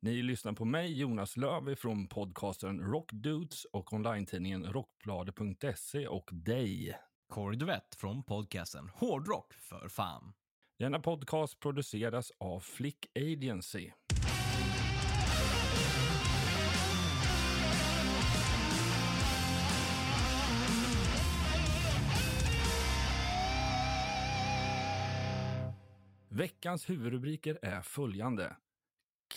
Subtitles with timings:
[0.00, 6.98] Ni lyssnar på mig, Jonas Löv från podcasten Rockdudes och online-tidningen rockbladet.se och dig.
[7.28, 10.32] Corey Duvett från podcasten Hårdrock för fan.
[10.78, 13.90] Denna podcast produceras av Flick Agency.
[26.28, 28.56] Veckans huvudrubriker är följande.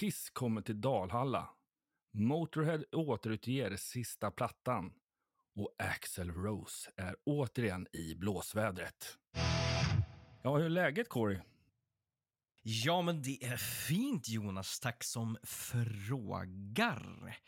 [0.01, 1.49] Kiss kommer till Dalhalla.
[2.11, 4.93] Motorhead återutger sista plattan.
[5.55, 9.17] Och Axel Rose är återigen i blåsvädret.
[10.43, 11.39] Ja, hur är läget Corey?
[12.61, 14.80] Ja, men det är fint Jonas.
[14.80, 17.39] Tack som frågar.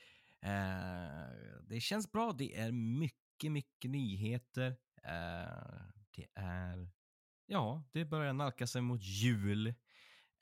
[0.41, 2.33] Eh, det känns bra.
[2.33, 4.67] Det är mycket, mycket nyheter.
[5.03, 5.81] Eh,
[6.15, 6.89] det är...
[7.45, 9.73] Ja, det börjar nalka sig mot jul.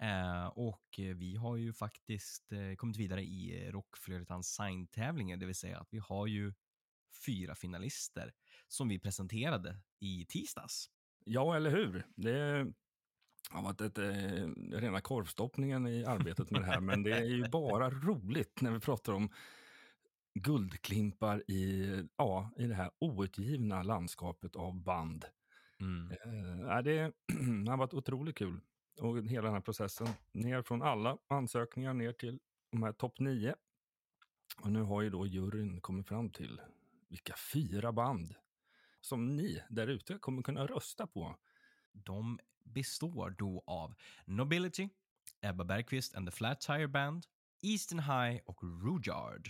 [0.01, 5.79] Eh, och vi har ju faktiskt eh, kommit vidare i Rockflödet Unsigned-tävlingen, det vill säga
[5.79, 6.53] att vi har ju
[7.25, 8.33] fyra finalister
[8.67, 10.89] som vi presenterade i tisdags.
[11.25, 12.05] Ja, eller hur?
[12.15, 12.67] Det
[13.49, 14.47] har varit ett, eh,
[14.79, 18.79] rena korvstoppningen i arbetet med det här, men det är ju bara roligt när vi
[18.79, 19.29] pratar om
[20.33, 25.25] guldklimpar i, ja, i det här outgivna landskapet av band.
[25.79, 26.11] Mm.
[26.11, 27.11] Eh, det,
[27.63, 28.59] det har varit otroligt kul.
[29.01, 32.39] Och hela den här processen, ner från alla ansökningar ner till
[32.71, 33.55] de här topp nio.
[34.61, 36.61] Och nu har ju då juryn kommit fram till
[37.09, 38.35] vilka fyra band
[39.01, 41.35] som ni där ute kommer kunna rösta på.
[41.91, 44.89] De består då av Nobility,
[45.41, 47.25] Ebba Bergqvist and the Flat Tire Band,
[47.61, 49.49] Eastern High och Rudyard.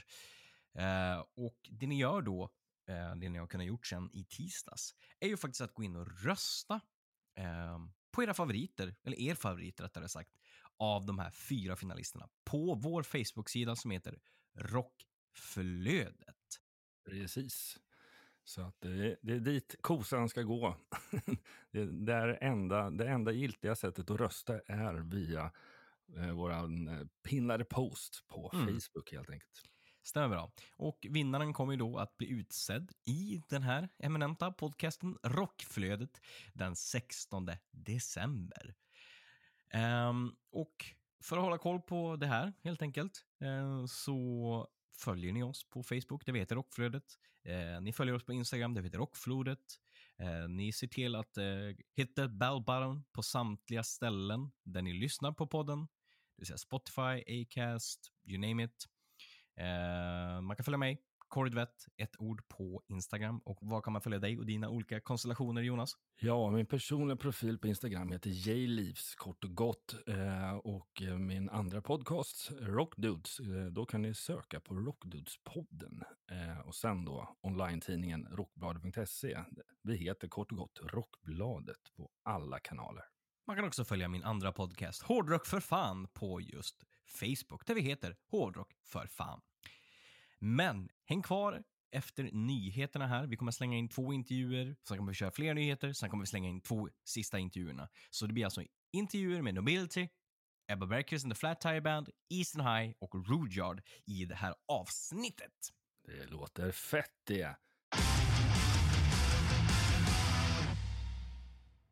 [0.74, 2.50] Eh, och det ni gör då,
[2.88, 5.96] eh, det ni har kunnat gjort sen i tisdags, är ju faktiskt att gå in
[5.96, 6.81] och rösta
[7.36, 7.80] eh,
[8.12, 10.32] på era favoriter, eller er favorit rättare sagt,
[10.78, 14.20] av de här fyra finalisterna på vår Facebook-sida som heter
[14.56, 16.38] Rockflödet.
[17.06, 17.78] Precis.
[18.44, 20.76] Så att det, det är dit kosan ska gå.
[21.72, 25.52] det, där enda, det enda giltiga sättet att rösta är via
[26.18, 28.68] eh, våran eh, pinnade post på Mm.
[28.68, 29.62] Facebook helt enkelt.
[30.03, 30.51] Stämmer bra.
[30.78, 36.22] Och vinnaren kommer ju då att bli utsedd i den här eminenta podcasten Rockflödet
[36.53, 38.75] den 16 december.
[39.69, 40.85] Ehm, och
[41.23, 44.67] för att hålla koll på det här helt enkelt eh, så
[44.97, 47.03] följer ni oss på Facebook, det heter Rockflödet.
[47.45, 49.59] Eh, ni följer oss på Instagram, det heter Rockflodet.
[50.18, 51.45] Eh, ni ser till att eh,
[51.95, 55.79] hitta bell button på samtliga ställen där ni lyssnar på podden.
[55.79, 58.88] Det vill säga Spotify, Acast, you name it.
[59.62, 61.02] Eh, man kan följa mig,
[61.32, 63.40] Kordvett, ett ord på Instagram.
[63.40, 65.94] Och var kan man följa dig och dina olika konstellationer, Jonas?
[66.20, 69.96] Ja, min personliga profil på Instagram heter Jleaves, kort och gott.
[70.08, 76.04] Eh, och eh, min andra podcast, Rockdudes, eh, då kan ni söka på Rockdudespodden.
[76.32, 79.40] Eh, och sen då online-tidningen rockbladet.se.
[79.84, 83.04] Vi heter kort och gott Rockbladet på alla kanaler.
[83.48, 86.84] Man kan också följa min andra podcast, Hårdrock för fan, på just
[87.20, 89.42] Facebook, där vi heter Hårdrock för fan.
[90.44, 93.28] Men häng kvar efter nyheterna här.
[93.28, 96.28] Vi kommer slänga in två intervjuer, sen kommer vi köra fler nyheter, sen kommer vi
[96.28, 97.90] slänga in två sista intervjuerna.
[98.09, 98.63] Så det blir alltså
[98.94, 100.07] intervjuer med Nobility,
[100.72, 105.53] Ebba Bergqvist and the Flat Tire Band, Eastern High och Rudyard i det här avsnittet.
[106.07, 107.56] Det låter fett det.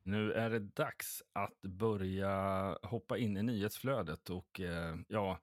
[0.03, 5.39] Nu är det dags att börja hoppa in i nyhetsflödet och eh, ja,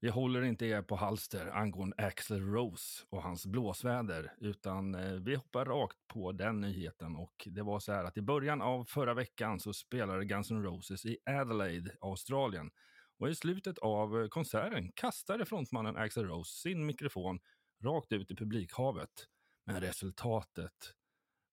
[0.00, 5.34] vi håller inte er på halster angående Axl Rose och hans blåsväder, utan eh, vi
[5.34, 9.14] hoppar rakt på den nyheten och det var så här att i början av förra
[9.14, 12.70] veckan så spelade Guns N' Roses i Adelaide, Australien
[13.18, 17.40] och i slutet av eh, konserten kastade frontmannen Axl Rose sin mikrofon
[17.84, 19.26] rakt ut i publikhavet.
[19.66, 20.94] Men resultatet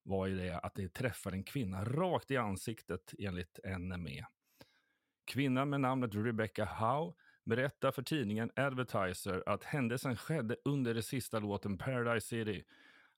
[0.03, 4.25] var ju det att det träffade en kvinna rakt i ansiktet enligt NME.
[5.25, 7.13] Kvinnan med namnet Rebecca Howe
[7.47, 12.63] berättar för tidningen Advertiser att händelsen skedde under det sista låten Paradise City.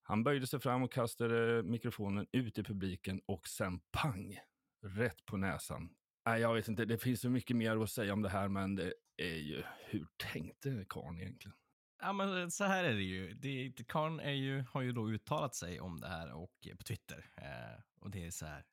[0.02, 4.40] Han böjde sig fram och kastade mikrofonen ut i publiken och sen pang,
[4.82, 5.90] rätt på näsan.
[6.26, 8.76] Nej, jag vet inte, det finns så mycket mer att säga om det här, men
[8.76, 11.56] det är ju, hur tänkte karln egentligen?
[12.02, 13.34] Ja, men så här är det ju.
[13.34, 16.84] Det, Karn är ju, har ju då uttalat sig om det här och, eh, på
[16.84, 17.32] Twitter.
[17.36, 18.66] Eh, och det är så här.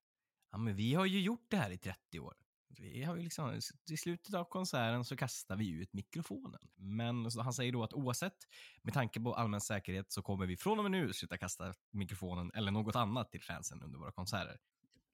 [0.51, 2.35] Ja, men vi har ju gjort det här i 30 år.
[2.69, 3.61] Vi har ju liksom,
[3.91, 6.61] I slutet av konserten så kastar vi ut mikrofonen.
[6.77, 8.37] Men han säger då att oavsett,
[8.83, 12.51] med tanke på allmän säkerhet, så kommer vi från och med nu sluta kasta mikrofonen
[12.55, 14.59] eller något annat till fansen under våra konserter.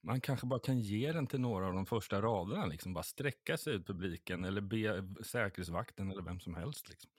[0.03, 3.57] Man kanske bara kan ge den till några av de första raderna, liksom bara sträcka
[3.57, 6.89] sig ut publiken eller be säkerhetsvakten eller vem som helst.
[6.89, 7.11] Liksom.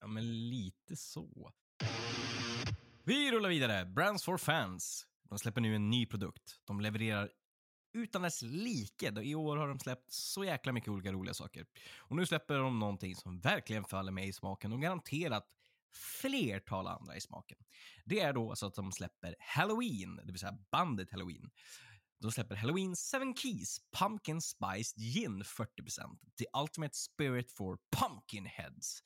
[0.00, 1.52] Ja, men lite så.
[3.04, 3.84] Vi rullar vidare.
[3.84, 5.06] Brands for fans.
[5.28, 6.60] De släpper nu en ny produkt.
[6.64, 7.30] De levererar
[7.92, 9.12] utan dess like.
[9.22, 11.66] I år har de släppt så jäkla mycket olika roliga saker.
[11.98, 15.56] Och nu släpper de någonting som verkligen faller mig i smaken och garanterat
[15.94, 17.58] flertal andra i smaken.
[18.04, 21.50] Det är då alltså att de släpper Halloween, det vill säga bandet Halloween.
[22.18, 26.18] De släpper Halloween 7 Keys Pumpkin Spiced Gin 40%.
[26.38, 29.02] The Ultimate Spirit for Pumpkin Heads.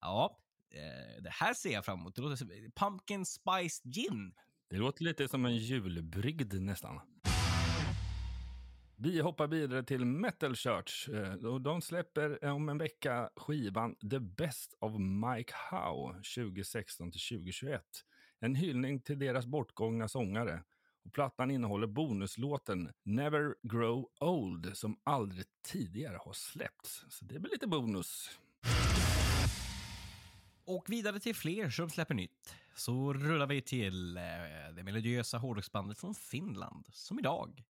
[0.00, 2.14] Ja, eh, det här ser jag fram emot.
[2.14, 4.34] Det låter som Pumpkin Spiced Gin.
[4.70, 7.00] Det låter lite som en julbrygd nästan.
[9.04, 11.08] Vi hoppar vidare till Metal Church.
[11.08, 17.20] Eh, de släpper eh, om en vecka skivan The Best of Mike Howe 2016 till
[17.20, 17.82] 2021.
[18.40, 20.62] En hyllning till deras bortgångna sångare.
[21.04, 27.04] Och plattan innehåller bonuslåten Never Grow Old som aldrig tidigare har släppts.
[27.08, 28.38] Så det blir lite bonus.
[30.64, 32.54] Och vidare till fler som släpper nytt.
[32.74, 34.22] Så rullar vi till eh,
[34.76, 37.62] det melodiösa hårdrocksbandet från Finland som idag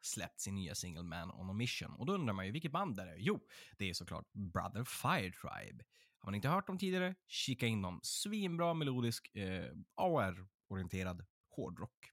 [0.00, 1.94] släppt sin nya singel Man on a Mission.
[1.94, 3.16] Och då undrar man ju, vilket band det är?
[3.18, 3.40] Jo,
[3.78, 5.84] det är såklart Brother Fire Tribe.
[6.18, 8.00] Har man inte hört dem tidigare, kika in dem.
[8.02, 9.64] Svinbra melodisk, eh,
[9.94, 11.24] AR-orienterad
[11.56, 12.12] hårdrock.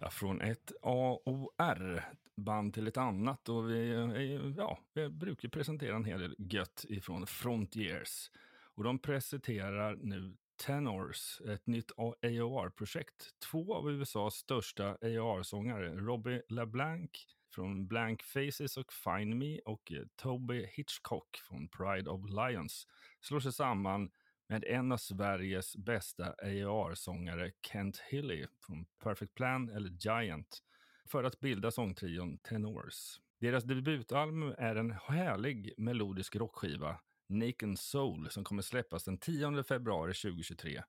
[0.00, 3.48] Ja, från ett AOR-band till ett annat.
[3.48, 8.30] Och vi, eh, ja, vi brukar presentera en hel del gött ifrån Frontiers.
[8.74, 10.36] Och de presenterar nu
[10.66, 13.30] Tenors, ett nytt AOR-projekt.
[13.50, 17.10] Två av USAs största AOR-sångare, Robbie LeBlanc
[17.54, 22.86] från Blank Faces och Find Me och eh, Toby Hitchcock från Pride of Lions
[23.20, 24.10] slår sig samman
[24.48, 30.62] med en av Sveriges bästa AOR-sångare, Kent Hilly från Perfect Plan eller Giant,
[31.08, 33.20] för att bilda sångtrion Tenors.
[33.40, 40.14] Deras debutalbum är en härlig melodisk rockskiva Naked Soul som kommer släppas den 10 februari
[40.14, 40.82] 2023.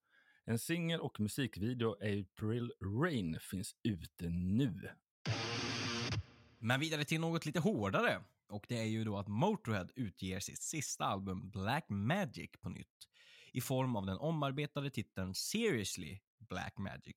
[0.45, 2.71] En singel och musikvideo, April
[3.01, 4.89] Rain, finns ute nu.
[6.59, 8.23] Men vidare till något lite hårdare.
[8.49, 13.07] Och det är ju då att Motörhead utger sitt sista album Black Magic på nytt
[13.51, 17.15] i form av den omarbetade titeln Seriously Black Magic.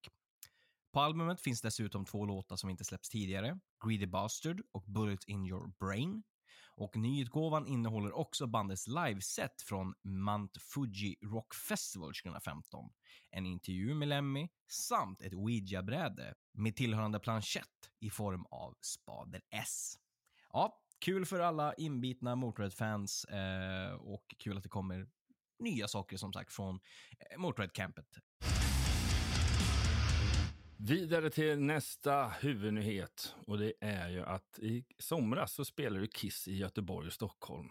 [0.93, 5.47] På albumet finns dessutom två låtar som inte släppts tidigare, Greedy Bastard och Bullet in
[5.47, 6.23] your brain,
[6.77, 12.91] och nyutgåvan innehåller också bandets liveset från Mount Fuji Rock Festival 2015,
[13.31, 19.95] en intervju med Lemmy samt ett Ouija-bräde med tillhörande planchett i form av spader S.
[20.53, 25.07] Ja, kul för alla inbitna Motörhead-fans eh, och kul att det kommer
[25.59, 26.81] nya saker som sagt från
[27.31, 28.07] eh, Motörhead-campet.
[30.79, 36.57] Vidare till nästa huvudnyhet och det är ju att i somras så spelade Kiss i
[36.57, 37.69] Göteborg och Stockholm.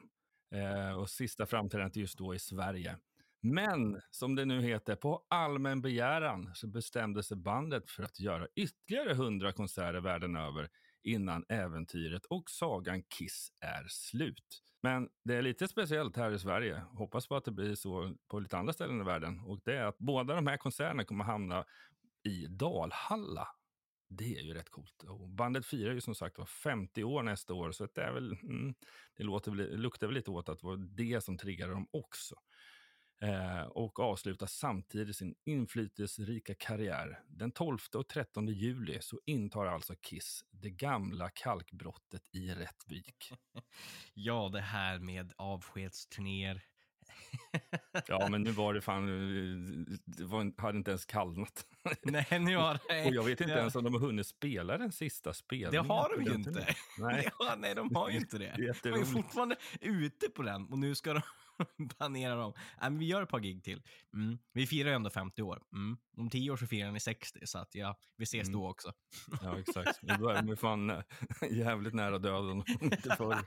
[0.55, 2.97] Eh, och sista framträdandet just då i Sverige.
[3.41, 8.47] Men som det nu heter, på allmän begäran så bestämde sig bandet för att göra
[8.55, 10.69] ytterligare hundra konserter världen över
[11.03, 14.61] innan äventyret och sagan Kiss är slut.
[14.81, 16.83] Men det är lite speciellt här i Sverige.
[16.91, 19.39] Hoppas på att det blir så på lite andra ställen i världen.
[19.39, 21.65] Och det är att båda de här konserterna kommer hamna
[22.25, 23.47] i Dalhalla.
[24.09, 25.03] Det är ju rätt coolt.
[25.03, 28.31] Och bandet firar ju som sagt var 50 år nästa år, så det, är väl,
[28.31, 28.75] mm,
[29.17, 32.35] det, låter luktar väl lite åt att det var det som triggade dem också.
[33.21, 37.23] Eh, och avslutar samtidigt sin inflytelserika karriär.
[37.27, 43.31] Den 12 och 13 juli så intar alltså Kiss det gamla kalkbrottet i Rättvik.
[44.13, 46.63] ja, det här med avskedsturnéer
[48.07, 49.05] ja, men nu var det fan,
[50.05, 51.65] det var, hade inte ens kallnat.
[52.03, 53.05] Nej, nu har det.
[53.05, 53.59] Och jag vet inte ja.
[53.59, 55.71] ens om de har hunnit spela den sista spelningen.
[55.71, 56.75] Det har de ju inte.
[56.99, 57.29] Nej.
[57.39, 58.73] Ja, nej, de har ju inte det.
[58.83, 61.21] De är fortfarande ute på den och nu ska de
[61.97, 62.53] planera dem.
[62.81, 63.81] Nej, men vi gör ett par gig till.
[64.13, 64.37] Mm.
[64.53, 65.61] Vi firar ju ändå 50 år.
[65.73, 65.97] Mm.
[66.17, 68.59] Om 10 år så firar ni 60, så att ja, vi ses mm.
[68.59, 68.93] då också.
[69.41, 69.99] ja, exakt.
[70.01, 71.03] Vi börjar med fan
[71.51, 73.37] jävligt nära döden, inte förr.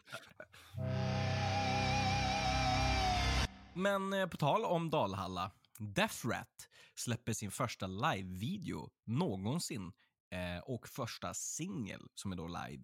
[3.78, 9.92] Men eh, på tal om Dalhalla, Death Rat släpper sin första live-video någonsin
[10.30, 12.82] eh, och första singel som är då live.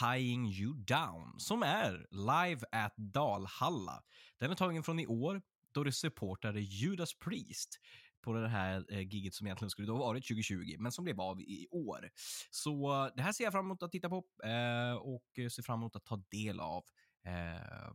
[0.00, 4.02] Tying You Down, som är live at Dalhalla.
[4.38, 5.42] Den är tagen från i år.
[5.72, 7.80] då det supportade Judas Priest
[8.22, 11.40] på det här eh, giget som egentligen skulle då varit 2020, men som blev av
[11.40, 12.10] i år.
[12.50, 15.80] Så det här ser jag fram emot att titta på eh, och eh, ser fram
[15.80, 16.84] emot att ta del av.
[17.24, 17.92] Eh,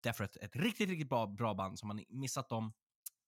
[0.00, 2.72] därför att ett riktigt, riktigt bra, bra band som man missat dem,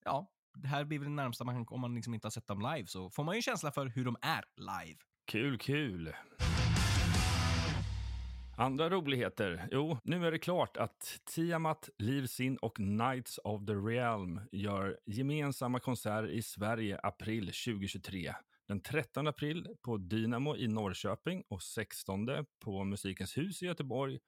[0.05, 2.47] ja, det här blir väl det närmsta man kan, om man liksom inte har sett
[2.47, 4.99] dem live, så får man ju en känsla för hur de är live.
[5.25, 6.15] Kul, kul.
[8.59, 9.69] Andra roligheter?
[9.71, 15.81] Jo, nu är det klart att Tiamat, Livsin och Knights of the Realm gör gemensamma
[15.81, 18.35] konserter i Sverige april 2023.
[18.69, 22.27] Den 13 april på Dynamo i Norrköping och 16
[22.65, 24.19] på Musikens hus i Göteborg.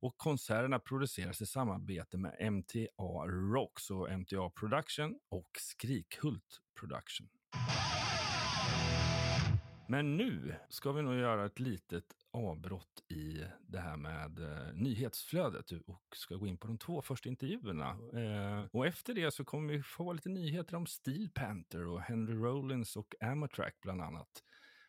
[0.00, 7.28] Och konserterna produceras i samarbete med MTA Rocks och MTA Production och Skrikhult Production.
[9.88, 15.72] Men nu ska vi nog göra ett litet avbrott i det här med eh, nyhetsflödet
[15.86, 17.88] och ska gå in på de två första intervjuerna.
[17.90, 22.34] Eh, och efter det så kommer vi få lite nyheter om Steel Panther och Henry
[22.34, 24.42] Rollins och Amatrack bland annat.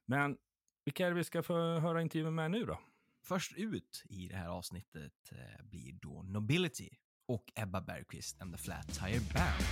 [0.06, 0.38] Men
[0.86, 2.80] vilka är det vi ska få höra intervjuer med nu då?
[3.24, 6.90] Först ut i det här avsnittet eh, blir då Nobility
[7.28, 9.64] och Ebba Bergqvist and the Flat Tire Band.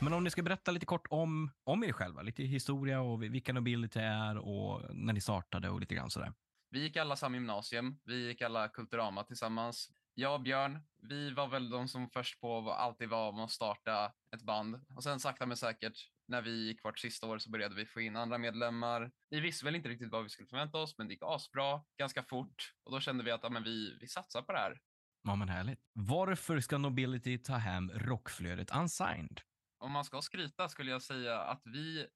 [0.00, 3.52] Men om ni ska berätta lite kort om, om er själva, lite historia och vilka
[3.52, 6.32] Nobility är och när ni startade och lite grann sådär.
[6.70, 7.98] Vi gick alla samma gymnasium.
[8.04, 9.90] Vi gick alla Kulturama tillsammans.
[10.16, 14.12] Jag och Björn, vi var väl de som först på alltid var med att starta
[14.36, 14.84] ett band.
[14.96, 18.00] Och sen sakta men säkert, när vi gick vårt sista år så började vi få
[18.00, 19.10] in andra medlemmar.
[19.30, 22.22] Vi visste väl inte riktigt vad vi skulle förvänta oss, men det gick asbra ganska
[22.22, 22.74] fort.
[22.84, 24.80] Och då kände vi att ja, men vi, vi satsar på det här.
[25.22, 25.80] Ja, men härligt.
[25.92, 29.40] Varför ska Nobility ta hem rockflödet unsigned?
[29.78, 32.06] Om man ska skryta skulle jag säga att vi,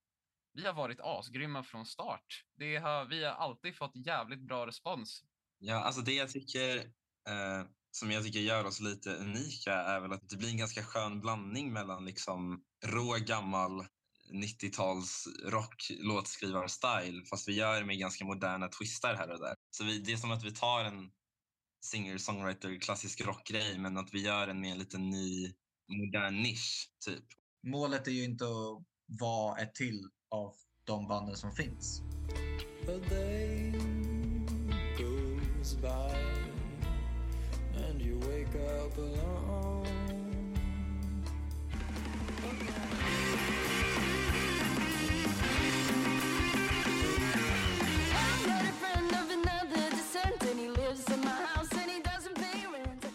[0.53, 2.45] vi har varit asgrymma från start.
[2.57, 5.25] Det har, vi har alltid fått jävligt bra respons.
[5.59, 6.77] Ja, alltså det jag tycker
[7.29, 10.83] eh, som jag tycker gör oss lite unika är väl att det blir en ganska
[10.83, 13.87] skön blandning mellan liksom rå gammal
[14.33, 19.55] 90-tals rock-låtskrivar-style fast vi gör det med ganska moderna twistar här och där.
[19.71, 21.11] Så vi, det är som att vi tar en
[21.81, 25.53] singer-songwriter klassisk rockgrej men att vi gör den med en liten ny
[25.89, 27.25] modern nisch typ.
[27.67, 28.85] Målet är ju inte att
[29.21, 30.55] vara ett till av
[30.85, 32.03] de banden som finns
[38.55, 39.87] wake up alone.
[48.15, 52.01] I'm not a friend of another descent, and he lives in my house and he
[52.03, 53.07] doesn't pay rent.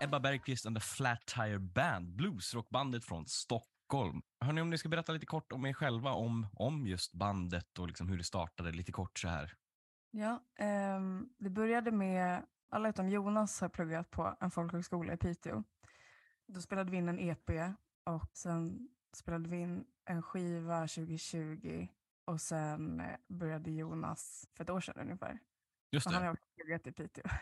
[0.00, 4.22] Ebba Bergqvist and the Flat Tire Band, bluesrockbandet från Stockholm.
[4.44, 7.86] Hörni, om ni ska berätta lite kort om er själva, om, om just bandet och
[7.86, 9.52] liksom hur det startade, lite kort så här.
[10.10, 15.64] Ja, ehm, det började med, alla utom Jonas har pluggat på en folkhögskola i Piteå.
[16.46, 17.50] Då spelade vi in en EP
[18.04, 21.88] och sen spelade vi in en skiva 2020
[22.24, 25.38] och sen eh, började Jonas för ett år sedan ungefär.
[25.90, 27.24] Just Och han har också pluggat i Piteå.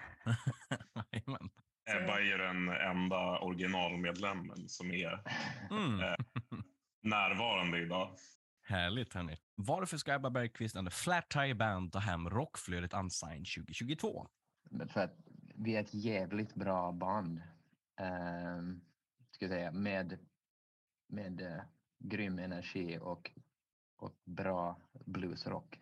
[1.90, 5.22] Ebba är ju den enda originalmedlemmen som är
[5.70, 6.00] mm.
[6.00, 6.16] eh,
[7.02, 8.16] närvarande idag.
[8.62, 9.37] Härligt, hörni.
[9.54, 14.28] Varför ska Ebba Bergqvist and the Flat Tire Band ta hem rockflödet unsigned 2022?
[14.70, 15.16] Men För att
[15.54, 17.42] vi är ett jävligt bra band.
[18.00, 18.80] Um,
[19.30, 20.18] ska jag säga, med
[21.08, 21.62] med uh,
[21.98, 23.30] grym energi och,
[23.96, 25.80] och bra bluesrock.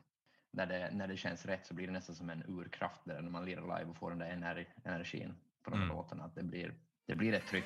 [0.50, 3.30] När det, när det känns rätt så blir det nästan som en urkraft där när
[3.30, 5.88] man lirar live och får den där ener, energin på de Mm.
[5.88, 6.24] låtarna.
[6.24, 6.74] Att det blir,
[7.06, 7.64] det blir ett tryck.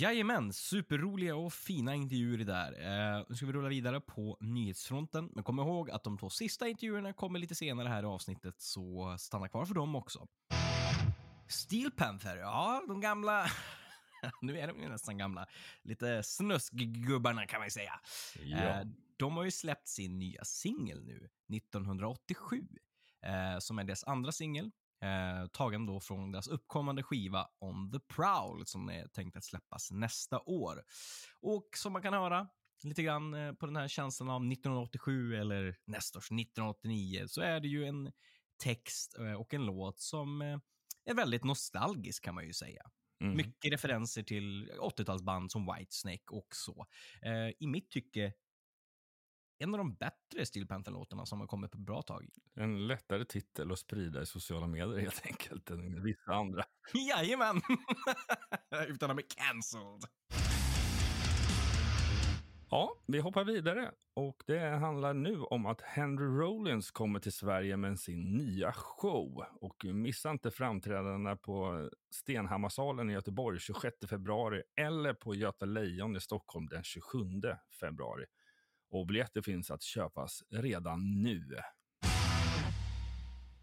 [0.00, 2.72] Jajamän, superroliga och fina intervjuer där.
[2.72, 6.68] Eh, nu ska vi rulla vidare på nyhetsfronten, men kom ihåg att de två sista
[6.68, 10.26] intervjuerna kommer lite senare här i avsnittet, så stanna kvar för dem också.
[11.48, 13.46] Steel Panther, ja, de gamla...
[14.40, 15.46] nu är de ju nästan gamla.
[15.82, 18.00] Lite snuskgubbarna kan man ju säga.
[18.42, 18.56] Ja.
[18.58, 18.86] Eh,
[19.16, 22.68] de har ju släppt sin nya singel nu, 1987,
[23.22, 24.70] eh, som är deras andra singel.
[25.00, 29.90] Eh, tagen då från deras uppkommande skiva On the Prowl som är tänkt att släppas
[29.90, 30.82] nästa år.
[31.40, 32.48] Och som man kan höra
[32.82, 37.60] lite grann eh, på den här känslan av 1987 eller nästa års 1989 så är
[37.60, 38.12] det ju en
[38.64, 40.58] text eh, och en låt som eh,
[41.04, 42.82] är väldigt nostalgisk kan man ju säga.
[43.20, 43.36] Mm.
[43.36, 46.86] Mycket referenser till 80-talsband som Whitesnake och så.
[47.22, 48.32] Eh, I mitt tycke
[49.58, 52.28] en av de bättre Steel Panther-låtarna som har kommit på ett bra tag.
[52.54, 56.64] En lättare titel att sprida i sociala medier helt enkelt än vissa andra.
[56.94, 57.60] Jajamän!
[58.88, 60.02] Utan att bli cancelled.
[62.70, 67.76] Ja, vi hoppar vidare och det handlar nu om att Henry Rollins kommer till Sverige
[67.76, 69.44] med sin nya show.
[69.60, 76.20] Och missa inte framträdandena på Stenhammarsalen i Göteborg 26 februari eller på Göta Lejon i
[76.20, 77.24] Stockholm den 27
[77.80, 78.24] februari.
[78.90, 81.56] Och biljetter finns att köpas redan nu.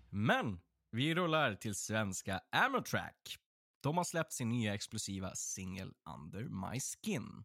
[0.10, 0.60] Men
[0.92, 3.38] vi rullar till svenska Amotrack.
[3.82, 7.44] De har släppt sin nya explosiva singel Under My Skin.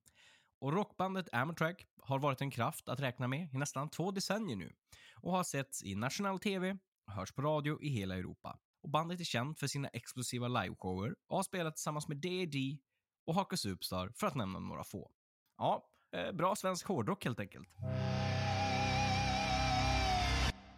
[0.60, 4.72] Och rockbandet Amotrack har varit en kraft att räkna med i nästan två decennier nu
[5.14, 8.58] och har setts i nationell tv och hörs på radio i hela Europa.
[8.82, 12.78] Och bandet är känt för sina explosiva liveshower och har spelat tillsammans med D.D.
[13.26, 15.10] och Haka Superstar för att nämna några få.
[15.56, 17.69] Ja, Eh, bra svensk hårdrock helt enkelt.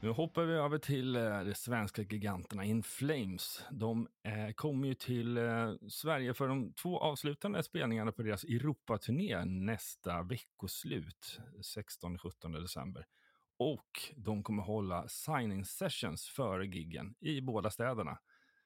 [0.00, 3.64] Nu hoppar vi över till eh, de svenska giganterna In Flames.
[3.70, 5.38] De kom kommer ju till
[5.88, 11.40] Sverige för de två avslutande spelningarna på deras Europaturné nästa veckoslut,
[11.78, 13.06] 16-17 december.
[13.56, 18.18] Och de kommer hålla signing sessions före giggen i båda städerna.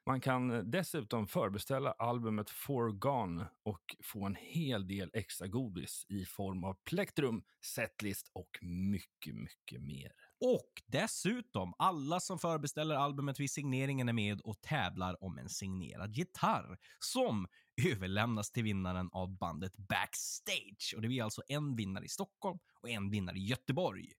[0.08, 6.64] Man kan dessutom förbeställa albumet Forgone och få en hel del extra godis i form
[6.64, 10.12] av plektrum, setlist och mycket, mycket mer.
[10.40, 16.12] Och dessutom, alla som förbeställer albumet vid signeringen är med och tävlar om en signerad
[16.12, 17.46] gitarr som
[17.84, 20.92] överlämnas till vinnaren av bandet Backstage.
[20.96, 24.12] Och det blir alltså en vinnare i Stockholm och en vinnare i Göteborg.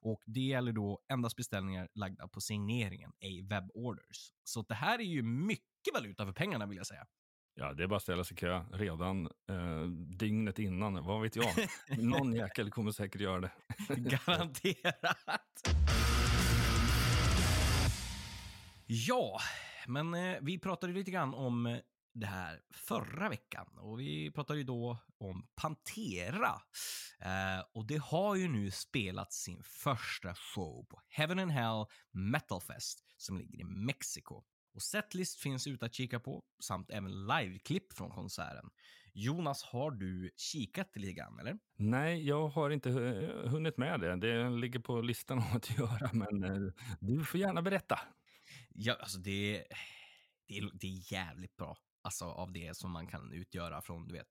[0.00, 4.32] Och det gäller då endast beställningar lagda på signeringen, ej webborders.
[4.44, 7.06] Så det här är ju mycket valuta för pengarna vill jag säga.
[7.54, 9.82] Ja, det är bara att ställa sig i kö redan eh,
[10.18, 11.04] dygnet innan.
[11.04, 11.46] Vad vet jag?
[11.98, 13.50] Någon jäkel kommer säkert göra det.
[13.96, 15.78] Garanterat.
[18.86, 19.40] Ja,
[19.86, 21.78] men eh, vi pratade lite grann om eh,
[22.20, 26.62] det här förra veckan och vi pratade ju då om Pantera.
[27.20, 32.60] Eh, och det har ju nu spelat sin första show på Heaven and Hell Metal
[32.60, 34.44] Fest som ligger i Mexiko.
[34.74, 38.70] Och setlist finns ute att kika på samt även liveklipp från konserten.
[39.12, 41.58] Jonas, har du kikat lite grann eller?
[41.76, 42.90] Nej, jag har inte
[43.44, 44.16] hunnit med det.
[44.16, 48.00] Det ligger på listan om att göra, men eh, du får gärna berätta.
[48.68, 49.64] Ja, alltså det,
[50.48, 51.76] det, det är jävligt bra.
[52.08, 54.28] Alltså av det som man kan utgöra från, du vet,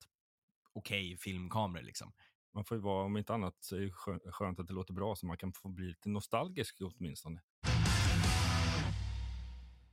[0.74, 2.14] okej filmkameror liksom.
[2.54, 5.16] Man får ju vara, om inte annat, så är det skönt att det låter bra
[5.16, 7.42] så man kan få bli lite nostalgisk åtminstone.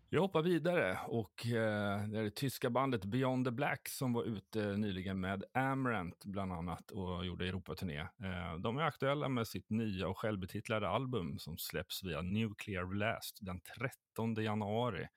[0.09, 4.25] Jag hoppar vidare och eh, det är det tyska bandet Beyond the Black som var
[4.25, 7.99] ute nyligen med Amarant bland annat och gjorde Europaturné.
[7.99, 13.39] Eh, de är aktuella med sitt nya och självbetitlade album som släpps via Nuclear Blast
[13.41, 15.09] den 13 januari.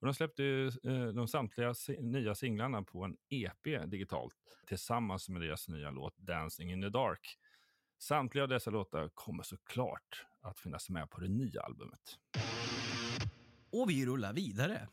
[0.00, 4.34] Och de släppte ju, eh, de samtliga nya singlarna på en EP digitalt
[4.66, 7.38] tillsammans med deras nya låt Dancing in the Dark.
[7.98, 12.18] Samtliga av dessa låtar kommer såklart att finnas med på det nya albumet.
[13.72, 14.88] Och vi rullar vidare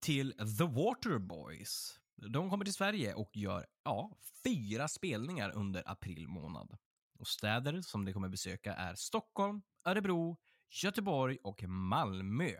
[0.00, 2.00] till The Waterboys.
[2.16, 6.78] De kommer till Sverige och gör, ja, fyra spelningar under april månad.
[7.18, 10.36] Och städer som de kommer besöka är Stockholm, Örebro,
[10.82, 12.52] Göteborg och Malmö.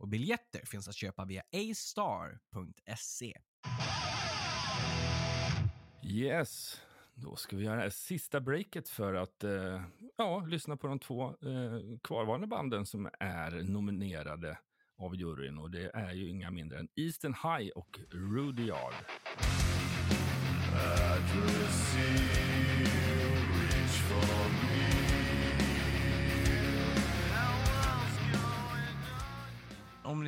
[0.00, 3.38] Och biljetter finns att köpa via astar.se.
[6.02, 6.80] Yes,
[7.14, 9.82] då ska vi göra det här sista breaket för att eh,
[10.16, 14.58] ja, lyssna på de två eh, kvarvarande banden som är nominerade
[14.98, 15.58] av juryn.
[15.58, 18.94] Och det är ju inga mindre än Eastern High och Rudyard.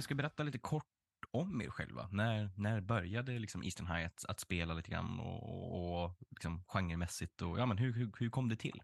[0.02, 0.84] Ni ska berätta lite kort
[1.30, 2.08] om er själva.
[2.12, 6.64] När, när började liksom Eastern High att, att spela lite grann och, och, och liksom
[6.66, 7.42] genremässigt?
[7.42, 8.82] Och, ja, men hur, hur, hur kom det till?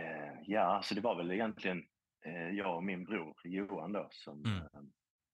[0.00, 1.84] Eh, ja, så det var väl egentligen
[2.26, 4.62] eh, jag och min bror Johan då som Mm.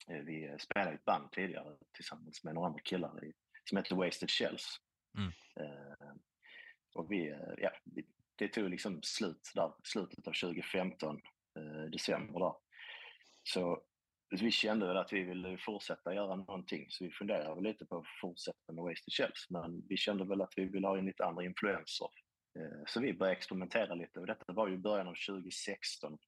[0.08, 3.32] eh, vi spelade i ett band tidigare tillsammans med några andra killar i,
[3.64, 4.76] som hette Wasted Shells.
[5.18, 5.32] Mm.
[6.94, 8.06] Och vi, ja, vi,
[8.37, 11.20] det tog liksom slut där, slutet av 2015,
[11.58, 12.54] eh, december där.
[13.42, 13.82] Så
[14.40, 17.97] vi kände väl att vi ville fortsätta göra någonting, så vi funderade väl lite på
[17.99, 21.25] att fortsätta med Wasted Shells, men vi kände väl att vi ville ha in lite
[21.25, 22.09] andra influenser.
[22.59, 26.12] Eh, Så vi började experimentera lite och detta var ju början av 2016.
[26.12, 26.18] Eh,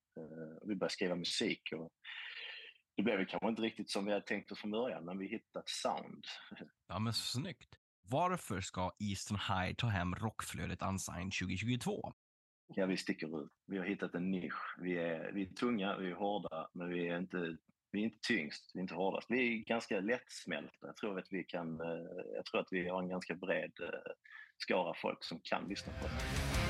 [0.63, 1.93] Vi började skriva musik och
[2.97, 5.63] det blev kanske inte riktigt som vi hade tänkt oss från början, men vi hittade
[5.63, 6.25] ett sound.
[6.89, 7.79] Ja, men snyggt.
[8.11, 12.13] Varför ska Eastern High ta hem rockflödet Unsigned 2022?
[12.75, 13.51] ja, vi sticker ut.
[13.67, 14.77] Vi har hittat en nisch.
[14.79, 17.57] Vi är, vi är tunga, vi är hårda, men vi är inte,
[17.95, 19.31] vi är inte tyngst, vi är inte hårdast.
[19.31, 20.87] Vi är ganska lättsmälta.
[20.87, 21.87] Jag tror att vi kan, eh,
[22.35, 24.13] jag tror att vi har en ganska bred eh,
[24.59, 26.64] skara folk som kan lyssna på oss.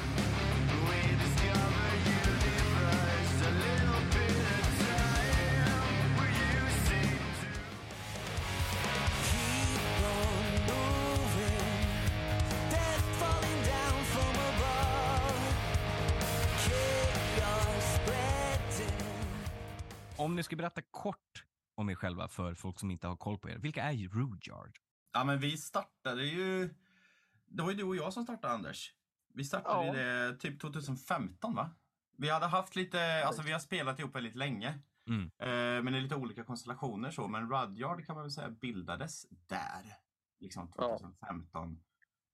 [20.34, 21.44] Om ni ska berätta kort
[21.74, 23.58] om er själva för folk som inte har koll på er.
[23.58, 24.78] Vilka är Rudyard?
[25.12, 26.74] Ja, men vi startade ju...
[27.46, 28.94] Det var ju du och jag som startade, Anders.
[29.34, 29.92] Vi startade Ja.
[29.92, 31.70] det typ 2015, va?
[32.16, 33.24] Vi hade haft lite...
[33.26, 34.78] Alltså, vi har spelat ihop väldigt länge.
[35.08, 35.22] Mm.
[35.22, 37.28] Eh, men i lite olika konstellationer så.
[37.28, 39.96] Men Rudyard kan man väl säga bildades där.
[40.40, 41.82] Liksom 2015.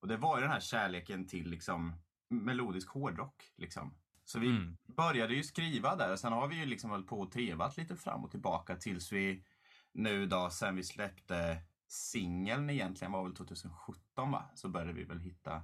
[0.01, 1.95] Och det var ju den här kärleken till liksom
[2.29, 3.53] melodisk hårdrock.
[3.57, 3.95] Liksom.
[4.31, 4.77] Så vi Mm.
[4.87, 6.16] började ju skriva där.
[6.16, 9.45] Sen har vi ju liksom hållit på och trevat lite fram och tillbaka tills vi
[9.93, 14.51] nu då, sen vi släppte singeln egentligen var väl 2017 va?
[14.55, 15.62] Så började vi väl hitta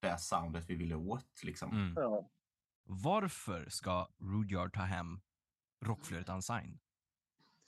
[0.00, 1.70] det soundet vi ville åt liksom.
[1.70, 1.94] Mm.
[2.84, 5.20] Varför ska Rudyard ta hem
[5.84, 6.78] rockflödet unsigned?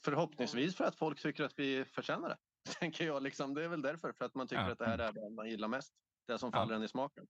[0.03, 2.37] Förhoppningsvis för att folk tycker att vi förtjänar det.
[2.79, 3.23] Tänker jag.
[3.23, 4.11] Liksom, det är väl därför.
[4.13, 4.71] För att man tycker Ja.
[4.71, 5.93] att det här är det man gillar mest.
[6.27, 6.59] Det som Ja.
[6.59, 7.27] faller en i smaken.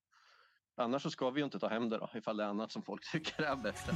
[0.80, 2.82] Annars så ska vi ju inte ta hem det då, ifall det är annat som
[2.82, 3.94] folk tycker är bättre.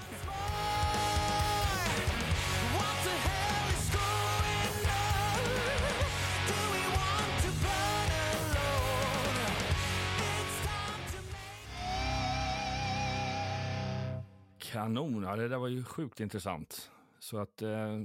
[14.60, 16.92] Kanon, ja, det där var ju sjukt intressant.
[17.20, 18.00] Så att eh,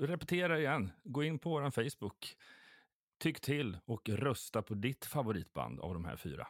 [0.00, 2.36] repetera igen, gå in på vår Facebook,
[3.18, 6.46] tyck till och rösta på ditt favoritband av de här fyra.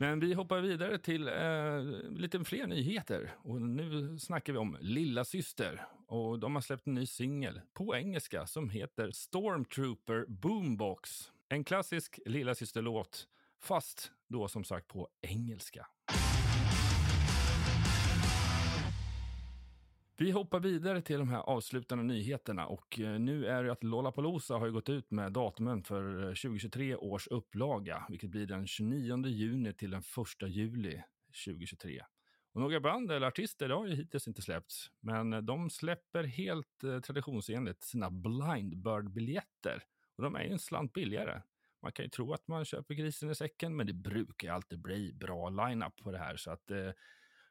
[0.00, 3.34] Men vi hoppar vidare till eh, lite fler nyheter.
[3.36, 5.86] Och nu snackar vi om Lilla Syster.
[6.06, 11.32] Och de har släppt en ny singel på engelska som heter Stormtrooper Boombox.
[11.48, 13.28] En klassisk Lilla Syster-låt,
[13.60, 15.86] fast då som sagt på engelska.
[20.20, 24.54] Vi hoppar vidare till de här avslutande nyheterna och eh, nu är det att Lollapalooza
[24.54, 29.26] har ju gått ut med datumen för eh, 2023 års upplaga, vilket blir den 29
[29.26, 30.02] juni till den
[30.42, 31.02] 1 juli
[31.46, 32.02] 2023.
[32.52, 36.84] Och några band eller artister har ju hittills inte släppts, men eh, de släpper helt
[36.84, 39.82] eh, traditionsenligt sina Blindbird-biljetter.
[40.16, 41.42] Och de är ju en slant billigare.
[41.82, 45.12] Man kan ju tro att man köper grisen i säcken, men det brukar alltid bli
[45.12, 46.36] bra line-up på det här.
[46.36, 46.90] Så att eh,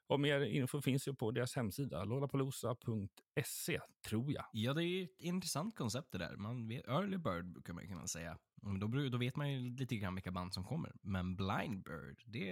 [0.08, 4.46] och mer info finns ju på deras hemsida, lollapalooza.se, tror jag.
[4.52, 6.36] Ja, det är ju ett intressant koncept det där.
[6.36, 8.38] Man vet, early bird brukar man kunna säga.
[8.80, 10.92] Då, då vet man ju lite grann vilka band som kommer.
[11.02, 12.46] Men blind bird, det,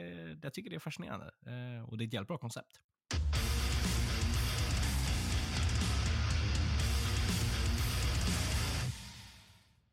[0.43, 1.25] jag tycker det är fascinerande.
[1.25, 2.81] Eh, och det är ett jävligt bra koncept.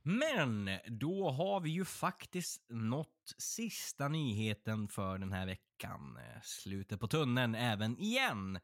[0.03, 6.17] Men då har vi ju faktiskt nått sista nyheten för den här veckan.
[6.17, 8.59] Eh, slutet på tunneln även igen.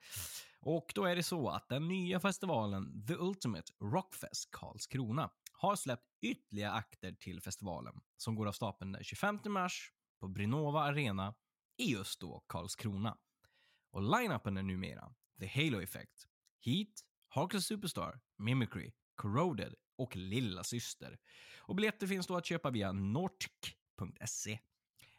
[0.61, 6.07] Och då är det så att den nya festivalen The Ultimate Rockfest Karlskrona har släppt
[6.21, 11.35] ytterligare akter till festivalen som går av stapeln den 25 mars på Brinova Arena
[11.77, 13.17] i just då Karlskrona.
[13.91, 16.27] Och line-upen är numera The Halo Effect,
[16.61, 16.89] Heat,
[17.29, 21.19] Harkless Superstar, Mimicry, Corroded och Lilla Syster.
[21.59, 24.59] Och biljetter finns då att köpa via nortk.se.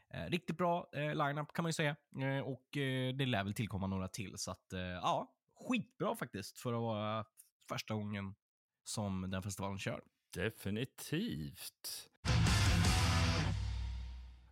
[0.09, 1.95] Eh, riktigt bra eh, line-up kan man ju säga.
[2.21, 4.37] Eh, och eh, det lär väl tillkomma några till.
[4.37, 5.33] Så att, eh, ja,
[5.67, 7.25] skitbra faktiskt för att vara
[7.69, 8.35] första gången
[8.83, 10.01] som den festivalen kör.
[10.33, 12.09] Definitivt.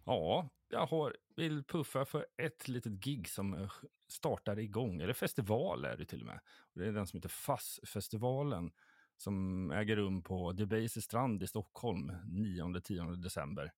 [0.05, 3.71] Ja, jag har, vill puffa för ett litet gig som eh,
[4.07, 6.39] startar igång, eller festival är det till och med.
[6.73, 8.71] Det är den som heter Fassfestivalen
[9.17, 13.71] som äger rum på Debaser strand i Stockholm 9-10 december.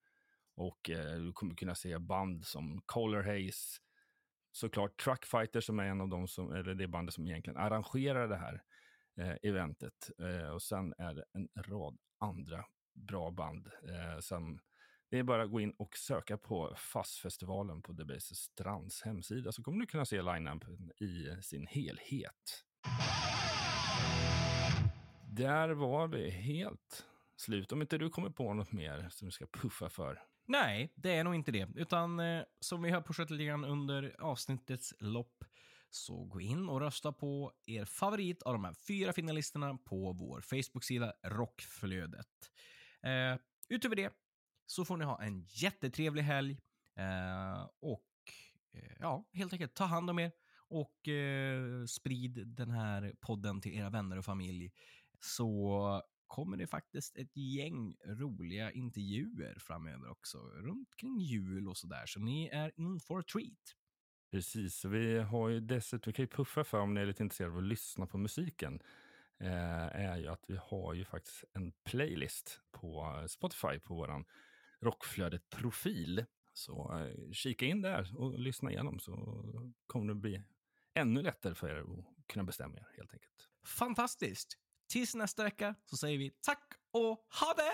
[0.56, 3.80] Och eh, du kommer kunna se band som Color Haze,
[4.52, 8.38] såklart Truckfighter som är en av de som, eller det bandet som egentligen arrangerar det
[8.38, 8.64] här
[9.18, 10.10] eh, eventet.
[10.20, 14.60] Eh, och sen är det en rad andra bra band eh, sen,
[15.10, 19.64] det är bara att gå in och söka på FASS-festivalen på Debaser Strands hemsida så
[19.64, 22.66] kommer du kunna se line-upen i sin helhet.
[25.32, 27.72] Där var vi helt slut.
[27.72, 30.22] Om inte du kommer på något mer som du ska puffa för.
[30.46, 31.68] Nej, det är nog inte det.
[31.76, 35.44] Utan eh, som vi har pushat lite grann under avsnittets lopp
[35.90, 40.42] så gå in och rösta på er favorit av de här fyra finalisterna på vår
[40.42, 42.52] Facebook-sida Rockflödet.
[43.02, 43.40] Eh,
[43.70, 44.14] utöver det
[44.66, 46.60] så får ni ha en jättetrevlig helg
[46.96, 48.10] eh, och
[48.74, 50.32] eh, ja, helt enkelt ta hand om er
[50.70, 54.72] och eh, sprid den här podden till era vänner och familj
[55.20, 62.06] så kommer det faktiskt ett gäng roliga intervjuer framöver också, runt kring jul och sådär.
[62.06, 63.76] Så ni är in for a treat.
[64.32, 67.54] Precis, vi har ju dessutom, vi kan ju puffa för om ni är lite intresserade
[67.54, 68.80] av att lyssna på musiken,
[69.40, 74.26] eh, är ju att vi har ju faktiskt en playlist på Spotify på våran
[74.82, 76.26] Rockflödet-profil.
[76.54, 79.14] Så eh, kika in där och lyssna igenom så
[79.88, 80.44] kommer det bli
[80.94, 83.50] ännu lättare för er att kunna bestämma er helt enkelt.
[83.66, 84.58] Fantastiskt!
[84.90, 87.72] Tills nästa vecka så säger vi tack och ha det!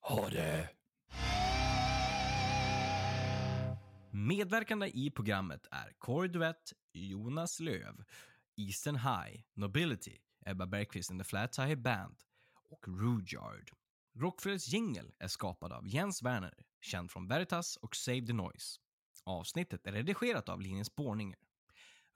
[0.00, 0.70] Ha det!
[4.10, 8.04] Medverkande i programmet är Corey Duett, Jonas Löv,
[8.56, 12.16] Eastern High, Nobility, Ebba Bergqvist and the Flat Tire Band
[12.70, 13.70] och Rudyard.
[14.18, 18.80] Rockflödets jingel är skapad av Jens Werner, känd från Veritas och Save the Noise.
[19.24, 21.38] Avsnittet är redigerat av Linus Borninger.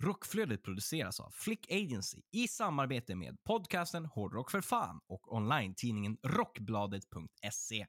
[0.02, 7.86] Rockflödet produceras av Flick Agency i samarbete med podcasten Hårdrock för fan och online-tidningen rockbladet.se.